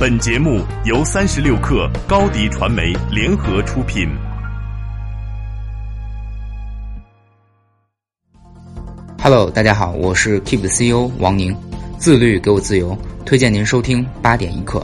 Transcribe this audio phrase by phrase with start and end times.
[0.00, 4.08] 本节目由三十六克高低传媒联合出品。
[9.22, 11.54] Hello，大家好，我是 Keep 的 CEO 王宁，
[11.98, 14.82] 自律给我自由，推荐您收听八点一刻。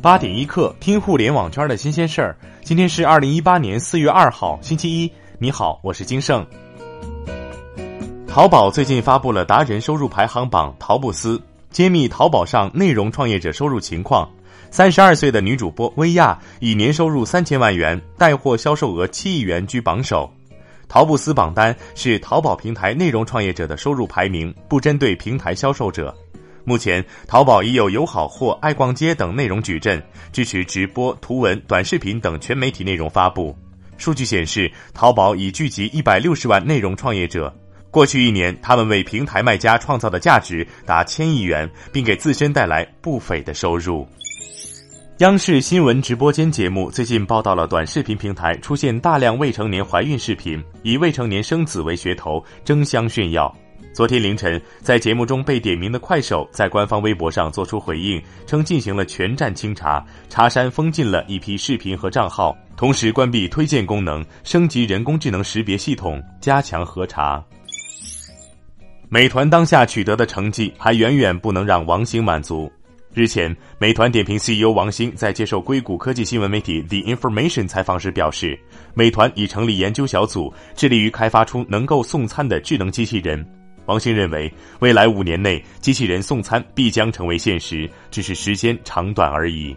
[0.00, 2.34] 八点一刻，听互联网圈的新鲜事儿。
[2.64, 5.12] 今天是二零一八年四月二号，星期一。
[5.38, 6.46] 你好，我是金盛。
[8.30, 14.30] 淘宝最近发布了达人收入排行榜，淘布斯揭秘淘宝上内容创业者收入情况。
[14.70, 20.32] 三十二岁的女主播薇娅以年收入三千万元、带货销售额七亿元居榜首。
[20.88, 26.16] 淘布斯榜单是淘宝平台内容创业者的收入排名，不针对平台销售者。
[26.62, 30.00] 目前，淘宝已有友好货、爱逛街等内容矩阵，
[30.32, 33.56] 支持直播、图文、短视频等全媒体内容发布。
[33.98, 37.52] 数据显示，淘宝已聚集一百六十万内容创业者。
[37.90, 44.06] 过去一年，他们为平台卖家创造的价值达千亿元，并给自身带来不菲的收入。
[45.18, 53.54] 央视新闻直播间节目最近报道了短视频平台出现大量未成年怀孕视频，以未成年生子为噱头争相炫耀。
[53.92, 67.44] 昨天凌晨，在节目中被点名的快手在官方微博上作出回应，称进行了全站清查，查删封禁了一批视频和账号，同时关闭推荐功能，升级人工智能识别系统，加强核查。
[69.12, 72.70] 美团当下取得的成绩还远远不能让王兴满足。
[73.12, 78.56] 日前，美团点评 CEO 王兴在接受硅谷科技新闻媒体 The Information 采访时表示，
[78.94, 83.44] 美团已成立研究小组，致力于开发出能够送餐的智能机器人。
[83.86, 89.76] 王兴认为，未来五年内，机器人送餐必将成为现实，只是时间长短而已。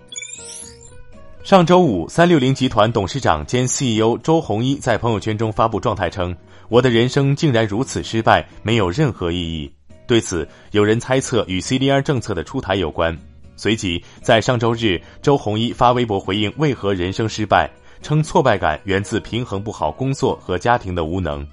[1.44, 6.34] 上周五，三六零集团董事长兼 CEO 周鸿祎在朋友圈中发布状态称。
[6.70, 9.70] 我的人生竟然如此失败，没有任何意义。
[10.08, 13.16] 对此，有人猜测与 CDR 政策的出台有关。
[13.58, 17.70] 随即，在上周日，周鸿祎发微博回应为何人生失败，
[18.02, 21.46] 称挫败感源自平衡不好工作和家庭的无能，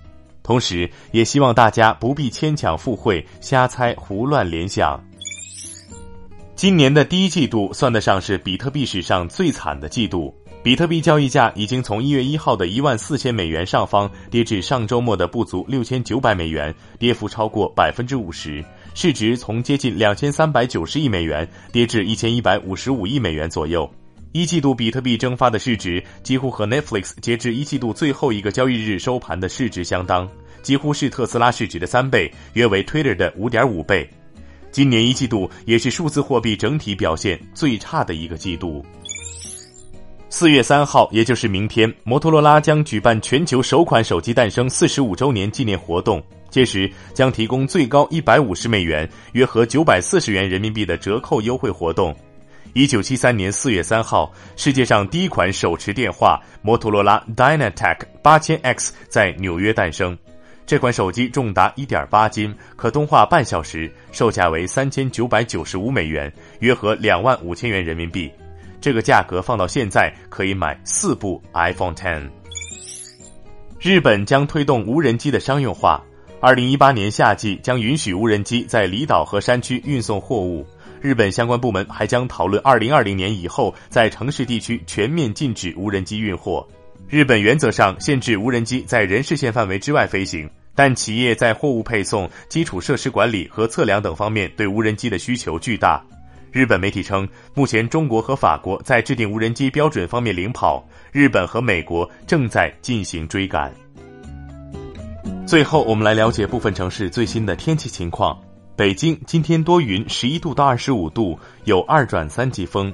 [0.45, 5.03] 同时也希望大家不必牵强附会、瞎猜、胡乱联想。
[6.61, 10.31] 今年的第一季度算得上是比特币史上最惨的季度。
[10.63, 18.63] 比特币交易价已经从一月一号的一万四千美元上方跌至上周末的不足六千九百美元，跌幅超过百分之五十。
[18.95, 23.91] 市值从接近两千三百九十亿美元跌至一千一百五十五亿美元左右。
[24.33, 30.29] 一季度比特币蒸发的市值几乎和 Netflix 截至一季度最后一个交易日收盘的市值相当，
[30.61, 34.07] 几乎是特斯拉市值的三倍，约为 Twitter 的五点五倍。
[34.71, 38.85] 今年一季度也是数字货币整体表现最差的一个季度。
[40.29, 46.23] 四月三号，也就是明天，摩托罗拉将举办全球首款手机诞生四十五周年纪念活动。
[46.51, 52.15] 届时将提供最高一百五十美元（约合九百四十元人民币）的折扣优惠活动。
[52.73, 60.17] 一九七三年四月三号，世界上第一款手持电话摩托罗拉 Dynatec 八千 X 在纽约诞生。
[60.71, 66.33] 这款手机重达一点八斤，可通话半小时，售价为三千九百九十五美元
[66.63, 68.31] （约合两万五千元人民币）。
[68.81, 72.31] 这个价格放到现在可以买四部 iPhone Ten。
[73.81, 76.01] 日本将推动无人机的商用化，
[76.41, 80.65] 二零一八年夏季将允许无人机在离岛和山区运送货物。
[81.01, 86.65] 日本相关部门还将讨论二零二零年以后在城市地区全面禁止无人机运货。
[87.09, 96.03] 日本原则上限制无人机在人视线范围之外飞行，但企业在货物配送、基础设施管理和测量等方面对无人机的需求巨大。
[96.53, 103.73] 日本媒体称，目前中国和法国在制定无人机标准方面领跑，日本和美国正在进行追赶。
[105.47, 108.41] 最后，我们来了解部分城市最新的天气情况：
[108.75, 112.93] 北京今天多云，十一度到二十五度，有二转三级风；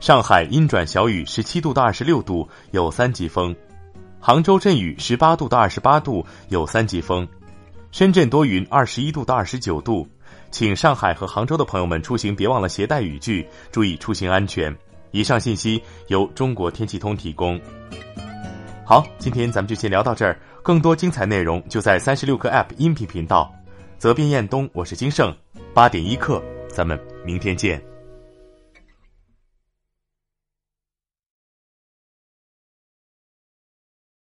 [0.00, 3.54] 上海阴转小雨，十七度到二十六度，有三级风；
[4.20, 7.26] 杭州阵雨，十八度到二十八度，有三级风；
[7.90, 10.06] 深圳多云，二十一度到二十九度。
[10.50, 14.76] 请上海和杭州的朋友们出行别忘了携带雨具，注意出行安全。
[15.12, 17.58] 以上信息由中国天气通提供。
[18.84, 23.50] 好，今天咱们就先聊到这儿，更多精彩内容就在三十六课 App 音频频道。
[23.96, 25.34] 责编：彦东，我是金盛，
[25.72, 27.80] 八点一刻，咱们明天见。